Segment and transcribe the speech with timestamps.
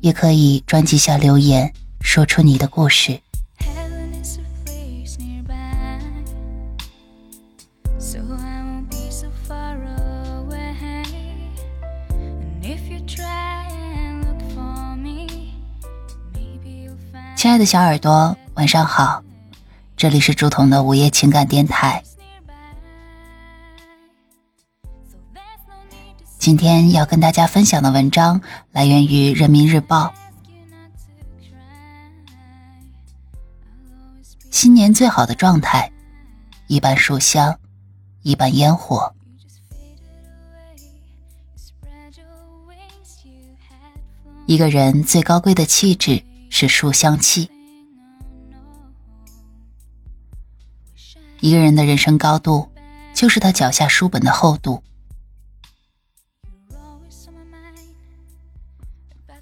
[0.00, 3.20] 也可以专辑下留言，说出你的故事。
[17.36, 19.22] 亲爱的小耳朵，晚上好，
[19.96, 22.02] 这里是朱彤的午夜情感电台。
[26.40, 28.40] 今天要跟大家分享的文章
[28.72, 30.06] 来源于《人民日报》。
[34.50, 35.92] 新年最好的状态，
[36.66, 37.54] 一半书香，
[38.22, 39.14] 一半烟火。
[44.46, 47.50] 一个人最高贵的气质是书香气。
[51.40, 52.66] 一个人的人生高度，
[53.12, 54.82] 就是他脚下书本的厚度。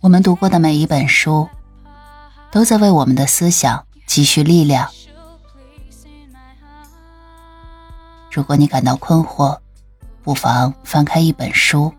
[0.00, 1.48] 我们读过的每一本书，
[2.52, 4.88] 都在为我们的思想积蓄力量。
[8.30, 9.58] 如果你感到困惑，
[10.22, 11.92] 不妨翻开一本书，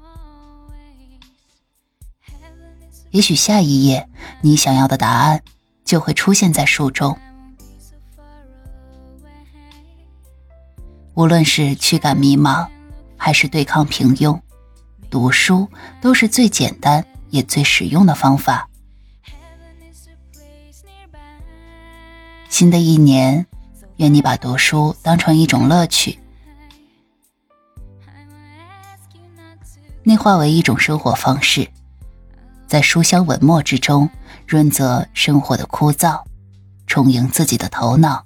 [3.12, 4.08] 也许下一页
[4.40, 5.44] 你想要的答案
[5.84, 7.18] 就会出现在书中。
[11.16, 12.66] 无论是驱赶迷茫，
[13.18, 14.40] 还是对抗平庸，
[15.10, 15.68] 读书
[16.00, 17.06] 都是最简单。
[17.30, 18.70] 也最实用的方法。
[22.50, 23.46] 新的一年，
[23.98, 26.20] 愿你把读书当成一种乐趣，
[30.04, 31.70] 内化为一种生活方式，
[32.68, 34.10] 在书香文墨之中
[34.46, 36.22] 润泽生活的枯燥，
[36.86, 38.26] 充盈自己的头脑。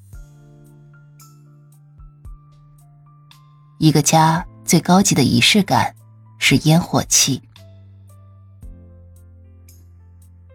[3.77, 5.93] 一个家最高级的仪式感
[6.39, 7.41] 是烟火气。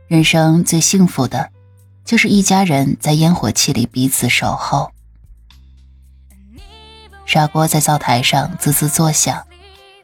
[0.08, 1.50] 人生最幸福的，
[2.02, 4.90] 就是一家人在烟火气里彼此守候。
[7.26, 9.46] 砂锅在灶台上滋滋作响，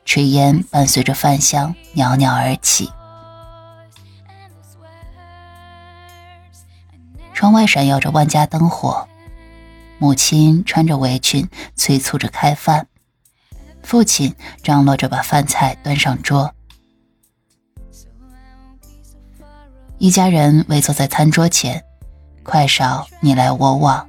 [0.04, 2.90] 炊烟伴随着饭香袅袅而起。
[7.32, 9.08] 窗外闪耀着万家灯火，
[9.96, 12.86] 母亲穿着围裙催促着开饭，
[13.82, 16.54] 父亲张罗着把饭菜端上桌。
[20.04, 21.82] 一家人围坐在餐桌前，
[22.42, 24.06] 筷勺你来我往，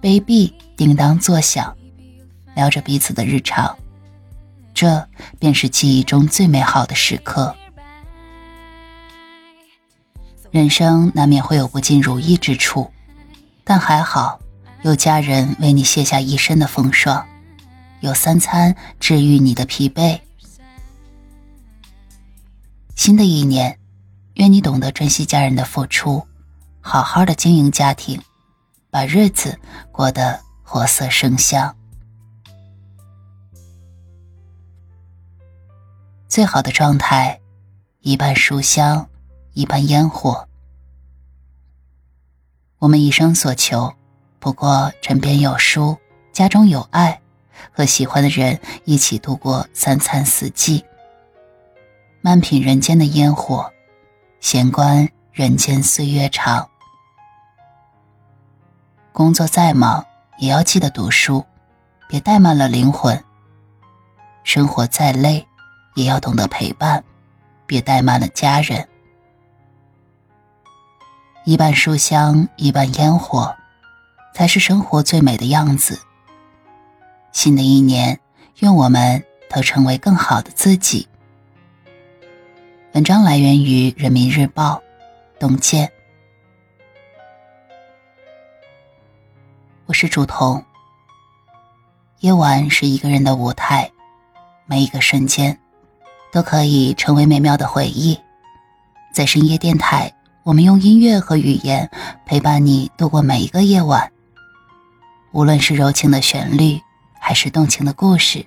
[0.00, 1.76] 杯壁叮当作响，
[2.54, 3.76] 聊着彼此的日常。
[4.72, 5.06] 这
[5.38, 7.54] 便是记忆中最美好的时刻。
[10.50, 12.90] 人生难免会有不尽如意之处，
[13.64, 14.40] 但还好
[14.80, 17.22] 有家人为你卸下一身的风霜，
[18.00, 20.18] 有三餐治愈你的疲惫。
[22.96, 23.78] 新的一年。
[24.34, 26.26] 愿你懂得珍惜家人的付出，
[26.80, 28.20] 好好的经营家庭，
[28.90, 29.56] 把日子
[29.92, 31.74] 过得活色生香。
[36.28, 37.40] 最好的状态，
[38.00, 39.08] 一半书香，
[39.52, 40.48] 一半烟火。
[42.80, 43.94] 我们一生所求，
[44.40, 45.96] 不过枕边有书，
[46.32, 47.20] 家中有爱，
[47.70, 50.84] 和喜欢的人一起度过三餐四季，
[52.20, 53.70] 慢品人间的烟火。
[54.44, 56.68] 闲观人间岁月长，
[59.10, 60.04] 工作再忙
[60.36, 61.42] 也要记得读书，
[62.10, 63.16] 别怠慢了灵魂；
[64.42, 65.48] 生活再累
[65.94, 67.02] 也要懂得陪伴，
[67.64, 68.86] 别怠慢了家人。
[71.44, 73.56] 一半书香，一半烟火，
[74.34, 75.98] 才是生活最美的样子。
[77.32, 78.20] 新的一年，
[78.58, 81.08] 愿我们都成为更好的自己。
[82.94, 84.76] 文章来源于《人民日报》，
[85.40, 85.90] 董健。
[89.86, 90.64] 我是主童。
[92.20, 93.90] 夜晚是一个人的舞台，
[94.66, 95.58] 每一个瞬间
[96.30, 98.16] 都可以成为美妙的回忆。
[99.12, 100.14] 在深夜电台，
[100.44, 101.90] 我们用音乐和语言
[102.24, 104.08] 陪伴你度过每一个夜晚。
[105.32, 106.80] 无论是柔情的旋律，
[107.18, 108.46] 还是动情的故事，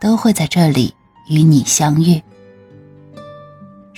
[0.00, 0.94] 都会在这里
[1.26, 2.22] 与你相遇。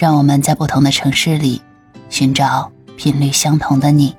[0.01, 1.61] 让我们在不同的城市里，
[2.09, 4.17] 寻找频率相同的你。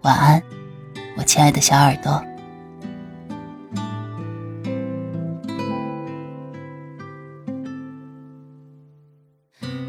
[0.00, 0.42] 晚安，
[1.16, 2.20] 我亲爱的小耳朵。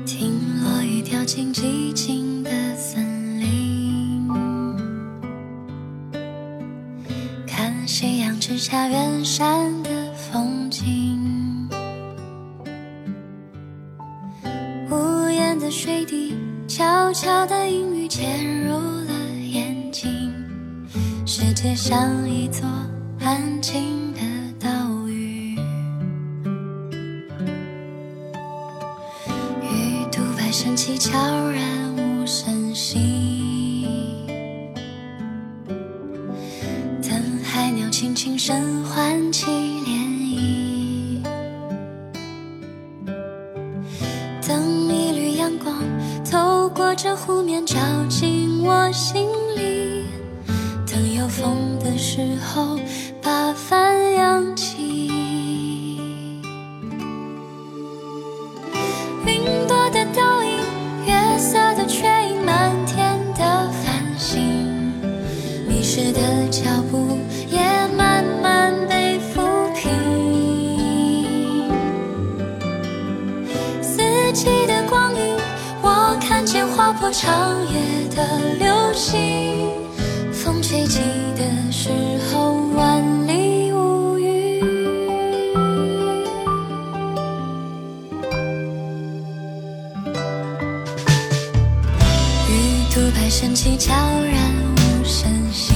[0.05, 4.29] 听落雨掉进寂静的森林，
[7.47, 8.87] 看夕阳之下
[16.75, 19.13] 悄悄的阴雨潜入了
[19.51, 20.33] 眼睛，
[21.23, 22.67] 世界像一座
[23.19, 24.19] 安静的
[24.59, 24.67] 岛
[25.07, 25.55] 屿，
[29.61, 31.15] 鱼肚白升起悄
[31.51, 34.25] 然无声息，
[37.03, 37.11] 等
[37.43, 39.45] 海鸟轻轻声唤起
[46.33, 47.77] 透过这湖面照
[48.09, 50.03] 进我心里，
[50.87, 52.79] 等有风的时候
[53.21, 54.62] 把帆扬起。
[76.43, 77.79] 看见划破长夜
[78.13, 79.71] 的流星，
[80.33, 80.99] 风吹起
[81.37, 81.89] 的时
[82.27, 84.59] 候万里无云，
[92.49, 94.35] 玉兔白升起悄然
[94.75, 95.73] 无声息，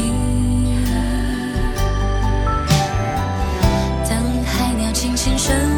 [4.09, 5.76] 等海鸟轻轻声。